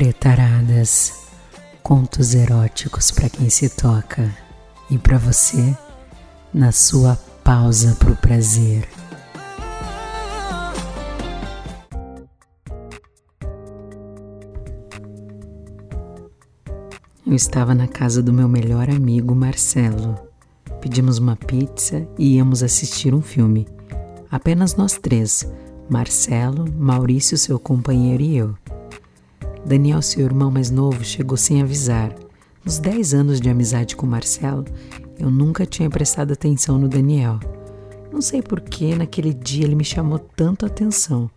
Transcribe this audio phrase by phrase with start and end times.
[0.00, 1.12] Pretaradas,
[1.82, 4.34] contos eróticos para quem se toca
[4.90, 5.76] e para você
[6.54, 8.88] na sua pausa pro prazer.
[17.26, 20.18] Eu estava na casa do meu melhor amigo Marcelo.
[20.80, 23.68] Pedimos uma pizza e íamos assistir um filme.
[24.30, 25.46] Apenas nós três:
[25.90, 28.59] Marcelo, Maurício, seu companheiro e eu.
[29.64, 32.14] Daniel, seu irmão mais novo, chegou sem avisar.
[32.64, 34.64] Nos 10 anos de amizade com Marcelo,
[35.18, 37.38] eu nunca tinha prestado atenção no Daniel.
[38.12, 41.30] Não sei por que naquele dia ele me chamou tanto atenção.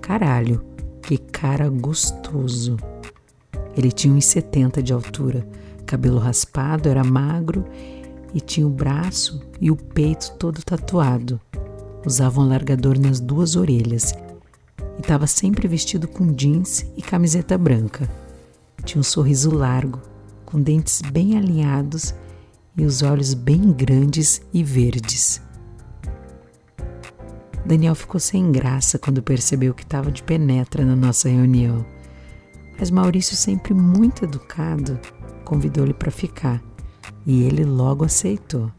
[0.00, 0.62] Caralho,
[1.02, 2.76] que cara gostoso.
[3.76, 5.46] Ele tinha uns 70 de altura,
[5.86, 7.64] cabelo raspado, era magro
[8.34, 11.40] e tinha o braço e o peito todo tatuado.
[12.04, 14.14] Usava um largador nas duas orelhas
[14.98, 18.08] e estava sempre vestido com jeans e camiseta branca.
[18.84, 20.00] Tinha um sorriso largo,
[20.44, 22.14] com dentes bem alinhados
[22.76, 25.40] e os olhos bem grandes e verdes.
[27.64, 31.84] Daniel ficou sem graça quando percebeu que estava de penetra na nossa reunião.
[32.78, 34.98] Mas Maurício, sempre muito educado,
[35.44, 36.62] convidou-lhe para ficar
[37.24, 38.70] e ele logo aceitou.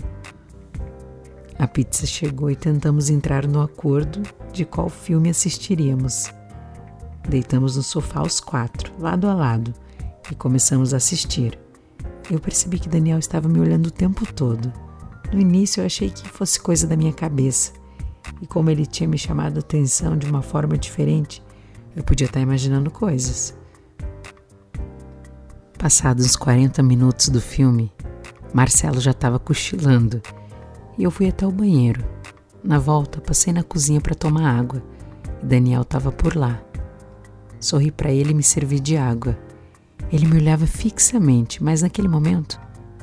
[1.63, 6.29] A pizza chegou e tentamos entrar no acordo de qual filme assistiríamos.
[7.29, 9.73] Deitamos no sofá os quatro, lado a lado,
[10.29, 11.57] e começamos a assistir.
[12.29, 14.73] Eu percebi que Daniel estava me olhando o tempo todo.
[15.31, 17.71] No início eu achei que fosse coisa da minha cabeça,
[18.41, 21.41] e como ele tinha me chamado a atenção de uma forma diferente,
[21.95, 23.57] eu podia estar imaginando coisas.
[25.79, 27.89] Passados uns 40 minutos do filme,
[28.53, 30.21] Marcelo já estava cochilando
[30.97, 32.03] e eu fui até o banheiro.
[32.63, 34.81] Na volta, passei na cozinha para tomar água
[35.41, 36.61] e Daniel estava por lá.
[37.59, 39.37] Sorri para ele e me servi de água.
[40.11, 42.59] Ele me olhava fixamente, mas naquele momento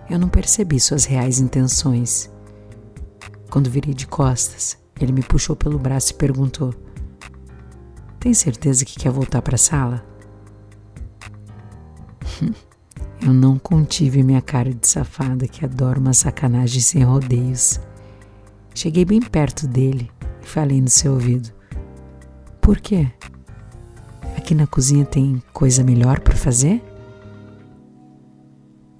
[0.08, 2.30] eu não percebi suas reais intenções.
[3.50, 6.74] Quando virei de costas, ele me puxou pelo braço e perguntou:
[8.18, 10.04] Tem certeza que quer voltar para a sala?
[13.22, 17.78] Eu não contive minha cara de safada que adora uma sacanagem sem rodeios.
[18.74, 20.10] Cheguei bem perto dele
[20.42, 21.50] e falei no seu ouvido:
[22.62, 23.06] Por quê?
[24.38, 26.82] Aqui na cozinha tem coisa melhor para fazer?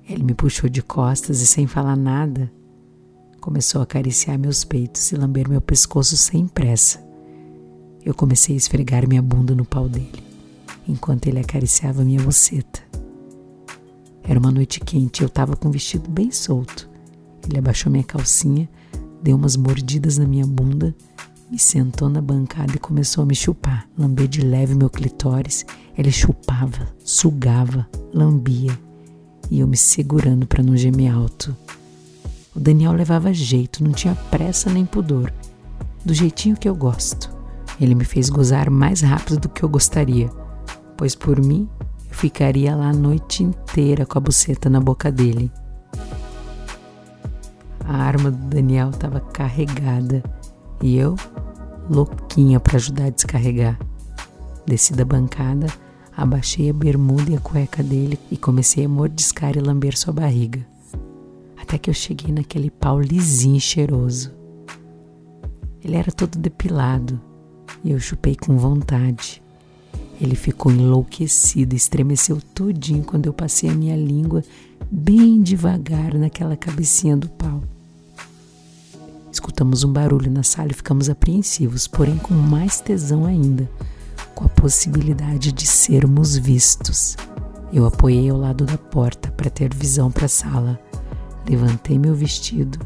[0.06, 2.52] Ele me puxou de costas e, sem falar nada,
[3.40, 7.02] começou a acariciar meus peitos e lamber meu pescoço sem pressa.
[8.04, 10.22] Eu comecei a esfregar minha bunda no pau dele,
[10.86, 12.89] enquanto ele acariciava minha buceta.
[14.30, 16.88] Era uma noite quente e eu estava com o vestido bem solto.
[17.44, 18.70] Ele abaixou minha calcinha,
[19.20, 20.94] deu umas mordidas na minha bunda,
[21.50, 23.88] me sentou na bancada e começou a me chupar.
[23.98, 25.66] Lamber de leve meu clitóris.
[25.98, 28.70] Ele chupava, sugava, lambia
[29.50, 31.56] e eu me segurando para não gemer alto.
[32.54, 35.34] O Daniel levava jeito, não tinha pressa nem pudor.
[36.04, 37.34] Do jeitinho que eu gosto.
[37.80, 40.30] Ele me fez gozar mais rápido do que eu gostaria,
[40.96, 41.68] pois por mim
[42.10, 45.50] ficaria lá a noite inteira com a buceta na boca dele.
[47.84, 50.22] A arma do Daniel estava carregada
[50.82, 51.16] e eu,
[51.88, 53.78] louquinha para ajudar a descarregar.
[54.66, 55.66] Desci da bancada,
[56.16, 60.64] abaixei a bermuda e a cueca dele e comecei a mordiscar e lamber sua barriga.
[61.60, 64.32] Até que eu cheguei naquele pau lisinho cheiroso.
[65.82, 67.20] Ele era todo depilado
[67.82, 69.42] e eu chupei com vontade.
[70.20, 74.44] Ele ficou enlouquecido, estremeceu todinho quando eu passei a minha língua
[74.90, 77.62] bem devagar naquela cabecinha do pau.
[79.32, 83.70] Escutamos um barulho na sala e ficamos apreensivos, porém com mais tesão ainda,
[84.34, 87.16] com a possibilidade de sermos vistos.
[87.72, 90.78] Eu apoiei ao lado da porta para ter visão para a sala.
[91.48, 92.78] Levantei meu vestido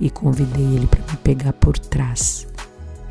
[0.00, 2.49] e convidei ele para me pegar por trás.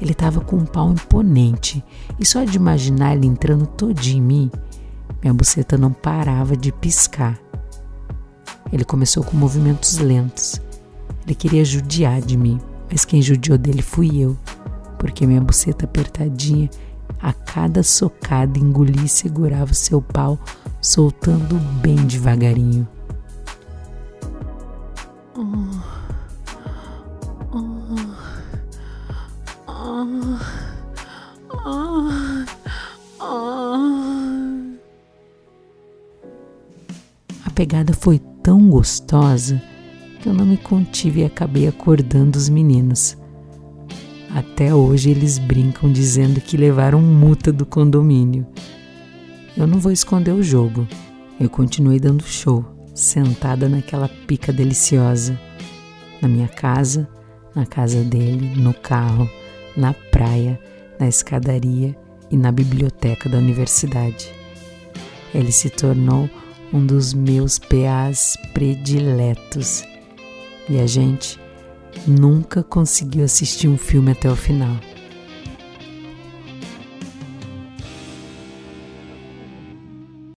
[0.02, 1.84] Ele estava com um pau imponente
[2.20, 4.52] e só de imaginar ele entrando todinho em mim,
[5.22, 7.38] minha buceta não parava de piscar.
[8.72, 10.62] Ele começou com movimentos lentos.
[11.26, 12.60] Ele queria judiar de mim,
[12.90, 14.38] mas quem judiou dele fui eu,
[14.98, 16.70] porque minha buceta apertadinha,
[17.22, 20.40] a cada socada engolia e segurava o seu pau,
[20.82, 22.88] soltando bem devagarinho.
[25.36, 25.99] Oh.
[37.46, 39.62] A pegada foi tão gostosa
[40.22, 43.18] que eu não me contive e acabei acordando os meninos.
[44.36, 48.46] Até hoje eles brincam dizendo que levaram multa do condomínio.
[49.58, 50.88] eu não vou esconder o jogo.
[51.40, 55.40] Eu continuei dando show, sentada naquela pica deliciosa.
[56.22, 57.08] Na minha casa,
[57.56, 59.30] na casa dele, no carro,
[59.80, 60.60] na praia,
[61.00, 61.96] na escadaria
[62.30, 64.30] e na biblioteca da universidade.
[65.34, 66.30] Ele se tornou
[66.74, 69.84] um dos meus PAs prediletos.
[70.70, 71.40] E a gente
[72.06, 74.76] nunca conseguiu assistir um filme até o final.